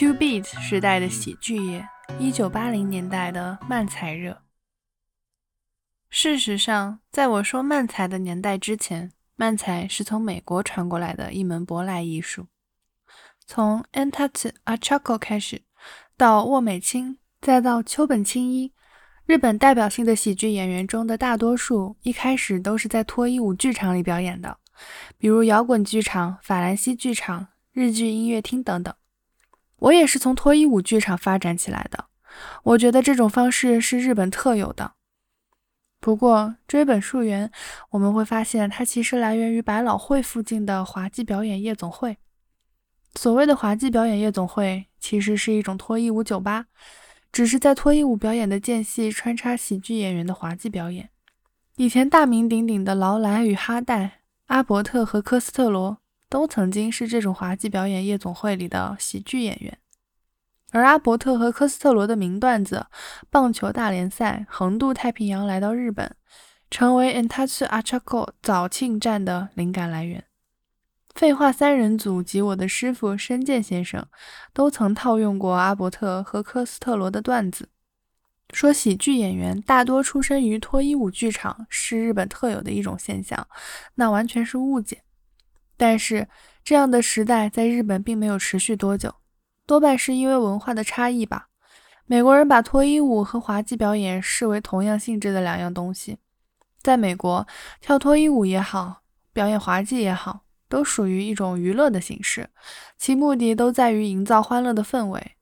[0.00, 1.86] Two Beat 时代的喜剧业，
[2.18, 4.40] 一九八零年代的漫才热。
[6.08, 12.46] 事实上，在我说漫才的年代之前，漫才是从美国传过来的一门舶来艺术。
[13.44, 15.64] 从 Antatsu Achako 开始，
[16.16, 18.72] 到沃美清，再到秋本清一，
[19.26, 24.56] 日本代表性的喜剧演员中的大多数一开始都是在脱衣舞剧场里表演的，
[25.18, 28.94] 比如摇滚剧场、法兰西剧场、日剧音乐厅等等。
[29.80, 32.06] 我也是从脱衣舞剧场发展起来的，
[32.62, 34.92] 我觉得这种方式是日本特有的。
[36.00, 37.50] 不过追本溯源，
[37.90, 42.16] 我们会发现它其实来源于百老汇附近的滑稽表演夜总会。
[43.14, 46.66] 所谓的滑稽表演夜总会，其实是一种脱衣舞酒吧，
[47.32, 51.10] 只是在脱衣舞表演的间隙穿插喜剧演员的滑稽表演。
[51.76, 55.98] 以前大名鼎鼎的劳莱与哈代、阿伯特和科斯特罗
[56.30, 59.76] 都曾经是这种滑稽表演夜总会里的喜剧演员。
[60.70, 62.86] 而阿伯特和科斯特罗的名段子
[63.28, 66.14] “棒球大联赛”横渡太平洋来到日本，
[66.70, 70.24] 成为 Entatsu Achako 早庆站的灵感来源。
[71.12, 74.06] 废话三人组及我的师傅深见先生
[74.52, 77.68] 都曾套用过阿伯特和科斯特罗的段子，
[78.52, 83.48] 说喜剧演员大多出身于脱衣舞剧场是日本特有的一种现象，
[83.96, 85.02] 那完全是误解。
[85.80, 86.28] 但是
[86.62, 89.14] 这样的时代在日本并没有持续多久。
[89.64, 91.48] 多半是因为文化的差异吧。
[92.04, 96.18] 美国人把脱衣舞和滑稽表演视为同样性质的两样东西。
[96.82, 97.46] 在美国，
[97.80, 99.00] 跳脱衣舞也好，
[99.32, 102.50] 表演滑稽也好，都属于一种娱乐的形式，
[102.98, 105.32] 其目的都在于营造欢乐的氛围。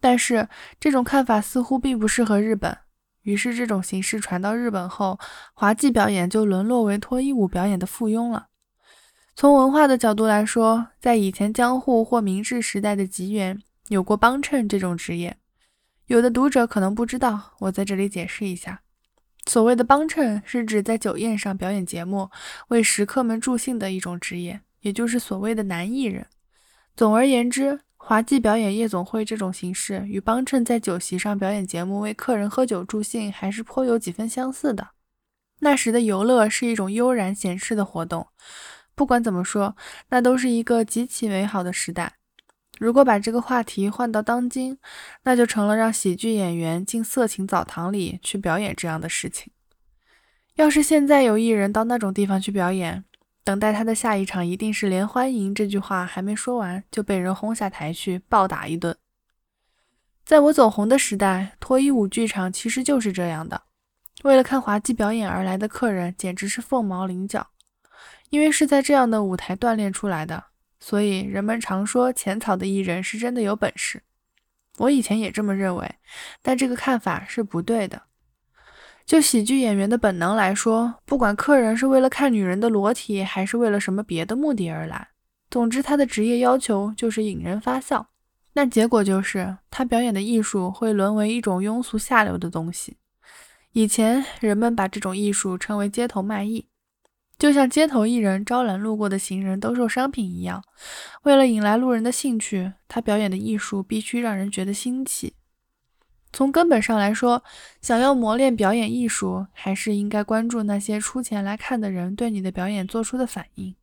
[0.00, 0.48] 但是
[0.80, 2.76] 这种看法似乎并不适合日本，
[3.22, 5.20] 于是这种形式传到日本后，
[5.54, 8.48] 滑稽表演就沦落为脱衣舞表演的附庸了。
[9.40, 15.38] 从文化的角度来说，在以前江户或明治时代的吉原，有过帮衬这种职业。
[16.08, 18.82] 有的读者可能不知道，我在这里解释一下。
[19.46, 22.28] 所谓的帮衬，是指在酒宴上表演节目，
[22.68, 26.26] 为食客们助兴的一种职业，也就是所谓的男艺人。
[26.94, 34.88] 总而言之，滑稽表演夜总会这种形式，与帮衬在酒席上表演节目，为客人喝酒助兴，还是颇有几分相似的。
[35.60, 38.26] 那时的游乐是一种悠然闲适的活动。
[39.00, 39.74] 不管怎么说，
[40.10, 42.16] 那都是一个极其美好的时代。
[42.78, 44.76] 如果把这个话题换到当今，
[45.22, 49.50] 那就成了让喜剧演员进色情澡堂里去表演这样的事情。
[50.56, 53.02] 要是现在有艺人到那种地方去表演，
[53.42, 58.94] 等待他的下一场一定是连欢迎这句话还没说完就被人轰下台去暴打一顿。
[60.26, 63.62] 在我走红的时代，脱衣舞剧场其实就是这样的，
[64.24, 67.46] 为了看滑稽表演而来的客人简直是凤毛麟角。
[68.30, 70.44] 因为是在这样的舞台锻炼出来的，
[70.78, 74.02] 所以人们常说浅草的艺人是真的有本事。
[74.78, 75.96] 我以前也这么认为，
[76.40, 78.02] 但这个看法是不对的。
[79.04, 85.08] 就喜剧演员的本能来说，不管客人是为了看女人的裸体，还是为了什么别的目的而来，
[85.50, 88.06] 总之他的职业要求就是引人发笑。
[88.52, 92.96] 那结果就是他表演的艺术会沦为一种庸俗下流的东西。
[93.72, 96.66] 以前人们把这种艺术称为街头卖艺。
[97.40, 100.62] 就像街头艺人招揽路过的行人兜售商品一样，
[101.22, 105.32] 为了引来路人的兴趣，他表演的艺术必须让人觉得新奇。
[106.34, 107.42] 从根本上来说，
[107.80, 113.74] 想要磨练表演艺术，还是应该关注那些出钱来看的人对你的表演做出的反应。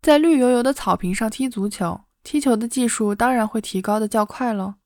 [0.00, 4.76] 在绿油油的草坪上踢足球，踢球的技术当然会提高的较快喽。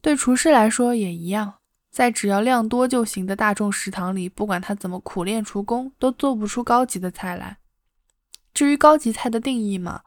[0.00, 1.56] 对厨师来说也一样。
[1.92, 7.58] 在只要量多就行的大众食堂里，不管他怎么苦练厨工，都做不出高级的菜来。
[8.54, 10.00] 至于高级菜的定义嘛，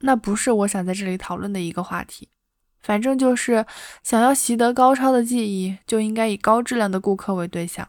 [0.00, 2.28] 那不是我想在这里讨论的一个话题。
[2.80, 3.66] 反正就是
[4.02, 7.88] 想要习得高超的技艺，就应该以高质量的顾客为对象。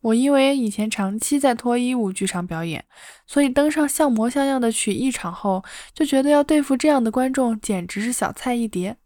[0.00, 2.84] 我因为以前长期在脱衣舞剧场表演，
[3.26, 8.96] 所以登上像模像样的曲艺场后，就觉得要对付这样的观众，简直是小菜一碟。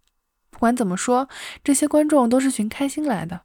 [0.62, 1.28] 不管怎么说，
[1.64, 3.40] 这些观众都是寻开心来的。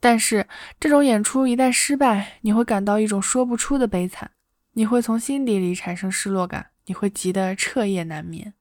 [0.00, 0.48] 但是
[0.80, 4.28] 这种演出一旦失败，你会感到一种说不出的悲惨，
[4.72, 8.54] 你会从心底里产生失落感，你会急得彻夜难眠。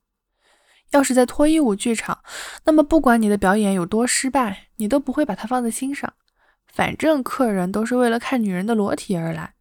[0.92, 2.20] 要是在脱衣舞剧场，
[2.66, 6.14] 那么不管你的表演有多失败，你都不会把它放在心上。
[6.68, 9.56] 反正客人都是为了看女人的裸体而来，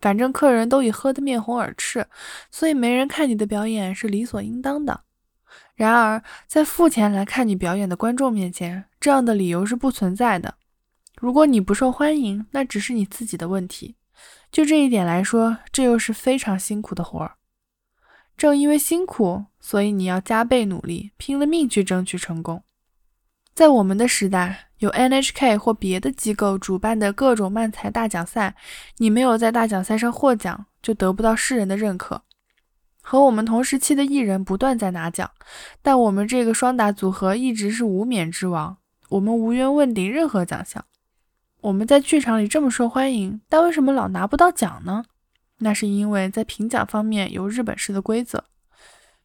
[0.00, 2.06] 反正客人都已喝得面红耳赤，
[2.52, 5.00] 所以没人看你的表演是理所应当的。
[5.74, 10.54] 然而，在付钱来看你表演的观众面前，这样的理由是不存在的。
[11.16, 13.96] 如果你不受欢迎，那只是你自己的问题。
[14.52, 17.34] 就这一点来说，这又是非常辛苦的活儿。
[18.36, 22.62] 正因为辛苦，所以你要加倍努力，拼了命去争取成功。
[23.52, 28.54] 在我们的时代，有 NHK 或别的机构主办的各种漫才大奖赛，
[28.98, 32.22] 你没有在大奖赛上获奖，就得不到世人的认可。
[33.06, 35.30] 和我们同时期的艺人不断在拿奖，
[35.82, 38.78] 但我们这个双打组合一直是无冕之王，
[39.10, 40.82] 我们无缘问鼎任何奖项。
[41.60, 45.04] 我们在剧场里这么受欢迎，但为什么老拿不到奖呢？
[45.58, 48.44] 那是因为在评奖方面有日本式的规则，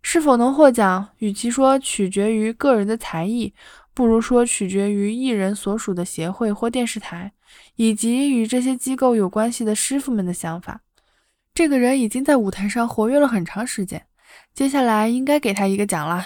[0.01, 3.53] 是否能获奖，与其说取决于个人的才艺。
[3.93, 7.33] 不如说取决于艺人所属的协会或电视台，
[7.75, 10.81] 以及与这些机构有关系的师傅们的想法。
[11.59, 14.05] 这个人已经在舞台上活跃了很长时间，
[14.53, 16.25] 接下来应该给他一个奖了。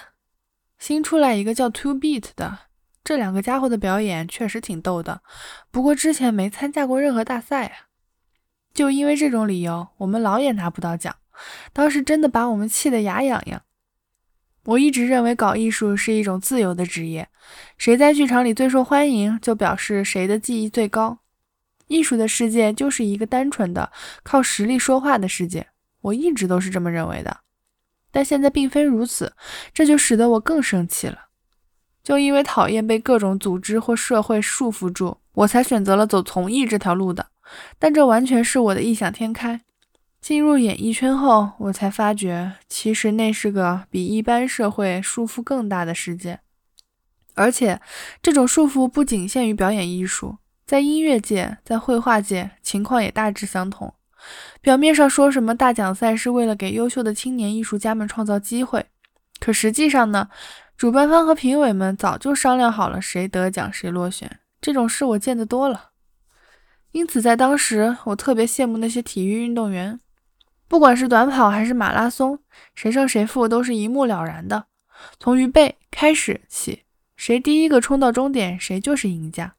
[0.77, 2.59] 新出来一个叫 Two Beat 的，
[3.03, 5.23] 这两个家伙的表演确实挺逗的，
[5.71, 7.73] 不过之前没参加过任何大赛啊。
[8.75, 11.15] 就因为这种理由，我们老也拿不到奖，
[11.73, 13.59] 当时真的把我们气得牙痒痒。
[14.65, 17.27] 我一直认为搞艺术是一种自由的职业，
[17.79, 21.22] 谁在剧场里最受欢迎，就表示谁的技艺最高。
[21.87, 23.91] 艺术的世界就是一个单纯的
[24.23, 25.67] 靠实力说话的世界，
[26.01, 27.41] 我一直都是这么认为的。
[28.11, 29.33] 但现在并非如此，
[29.73, 31.25] 这就使得我更生气了。
[32.03, 37.27] 就因为讨厌被各种组织或社会束缚住，我才选择了走从艺这条路的。
[37.79, 39.61] 但这完全是我的异想天开。
[40.21, 46.39] 进入演艺圈后，我才发觉，其实那是个比一般社会束缚更大的世界。
[47.35, 47.81] 而且，
[48.21, 53.93] 这种束缚不仅限于表演艺术，在音乐界、在绘画界，情况也大致相同。
[54.61, 58.85] 表面上说什么大奖赛是为了给优秀的青年艺术家们创造机会，
[59.39, 60.29] 可实际上呢，
[60.77, 64.39] 主办方和评委们早就商量好了谁得奖谁落选。
[64.61, 65.89] 这种事我见得多了。
[66.93, 69.99] 因此，在当时，我特别羡慕那些体育运动员。
[70.69, 72.39] 不管是短跑还是马拉松，
[72.73, 74.65] 谁胜谁负都是一目了然的。
[75.19, 76.83] 从预备开始起，
[77.17, 79.55] 谁第一个冲到终点，谁就是赢家。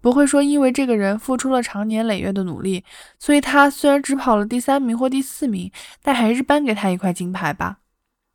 [0.00, 2.84] 不会说因为这个人付出了长年累月的努力，
[3.18, 5.70] 所以他虽然只跑了第三名或第四名，
[6.02, 7.78] 但还是颁给他一块金牌吧。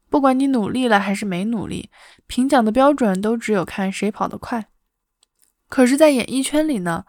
[0.09, 1.89] 不管你努力了还是没努力，
[2.27, 4.67] 评奖的标准都只有看谁跑得快。
[5.67, 7.06] 可是，在演艺圈里呢？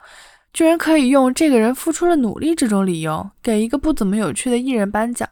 [0.53, 5.29] 居然可以用这个人付出了努力这种理由给一个不怎么有趣的艺人颁奖，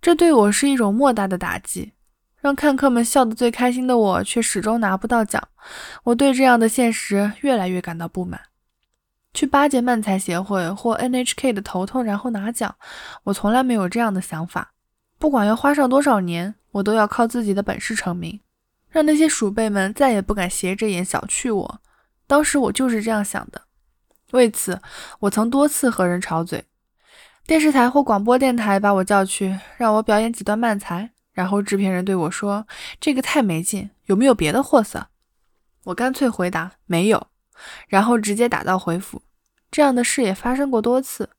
[0.00, 1.92] 这对我是一种莫大的打击。
[2.40, 5.46] 让看客们笑得最开心的我，却始终拿不到奖。
[6.04, 8.40] 我对这样的现实越来越感到不满。
[9.34, 12.74] 去巴结漫才协会或 NHK 的头头，然后拿奖，
[13.24, 14.72] 我从来没有这样的想法。
[15.18, 18.40] 不管要花上多少年，我都要靠自己的本事成名，
[18.88, 21.80] 让那些鼠辈们再也不敢斜着眼小觑我。
[22.26, 23.60] 当时我就是这样想的。
[24.30, 24.80] 为此，
[25.20, 26.64] 我曾多次和人吵嘴。
[27.46, 32.66] 电视台或广播电台把我叫去，让我表演几段慢才，然后制片人对我说
[32.98, 35.08] ：“这个太没劲，有没有别的货色？”
[35.84, 37.26] 我干脆回答：“没有。”
[37.88, 39.22] 然后直接打道回府。
[39.70, 41.30] 这样的事也发生过多次。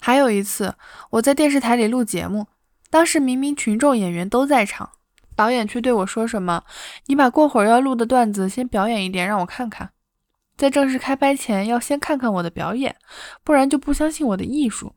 [0.00, 0.74] 还有一次，
[1.10, 2.46] 我在电视台里录节目，
[2.88, 4.90] 当时明明群众演员都在场，
[5.36, 6.64] 导演却对我说什么
[7.06, 9.90] ：“你把过会儿要录的段子先表演一点，让我看看。”
[10.56, 12.96] 在正式开拍前，要先看看我的表演，
[13.44, 14.94] 不然就不相信我的艺术。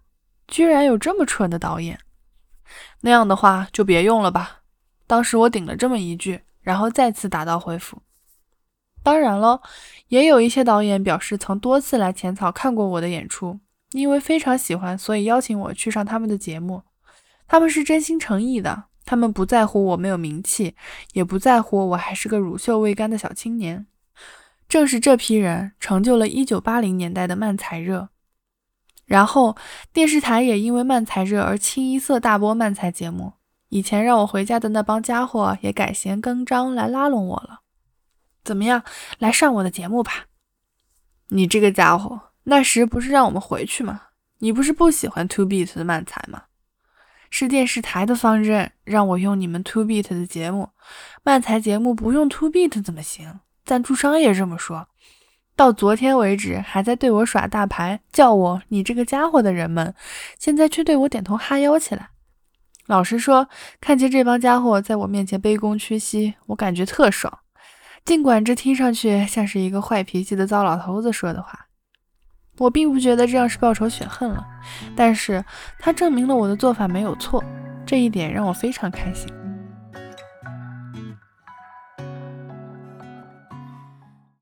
[0.48, 2.00] 居然有这么蠢的导演！
[3.02, 4.62] 那样的话就别用了吧。
[5.08, 8.02] 当时我顶了这么一句，然后再次打道回府。
[9.04, 9.62] 当然了，
[10.08, 13.60] 也有一些导演表示曾多次来浅草看过我的演出，
[13.92, 16.84] 因为非常喜欢，所以邀请我去上他们的节目。
[17.48, 20.76] 他们是真心诚意的，他们不在乎我没有名气，
[21.12, 23.86] 也不在乎我还是个乳臭未干的小青年。
[24.70, 28.08] 正是这批人成就了1980年代的漫才热，
[29.06, 29.58] 然后
[29.92, 33.34] 电视台也因为漫才热而清一色大播漫才节目。
[33.68, 37.63] 以前让我回家的那帮家伙也改弦更张来拉拢我了。
[38.44, 38.84] 怎么样，
[39.20, 40.26] 来上我的节目吧？
[41.30, 44.02] 你这个家伙，那时不是让我们回去吗？
[44.40, 46.44] 你不是不喜欢 Two Beat 的漫才吗？
[47.30, 50.70] 是电视台的方针让我用你们 Two Beat 的节目，
[51.24, 53.40] 漫才节目不用 Two Beat 怎么行？
[53.66, 54.88] 赞助商也这么说，
[55.56, 59.96] 到昨天为止还在对我耍大牌，叫我你这个家伙的人们，
[60.38, 62.10] 现在却对我点头哈腰起来。
[62.86, 63.48] 老实说，
[63.80, 67.40] 看见这帮家伙在我面前卑躬屈膝，我感觉特爽。
[68.06, 71.68] 尽管这听上去像是一个坏脾气的糟老头子说的话，
[72.58, 74.46] 我并不觉得这样是报仇雪恨了。
[74.96, 75.44] 但是
[75.80, 77.44] 他证明了我的做法没有错，
[77.86, 79.28] 这一点让我非常开心。